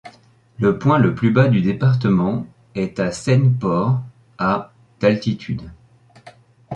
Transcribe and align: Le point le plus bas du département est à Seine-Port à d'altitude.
Le 0.57 0.79
point 0.79 0.97
le 0.97 1.13
plus 1.13 1.29
bas 1.29 1.47
du 1.47 1.61
département 1.61 2.47
est 2.73 2.99
à 2.99 3.11
Seine-Port 3.11 4.01
à 4.39 4.73
d'altitude. 4.99 5.69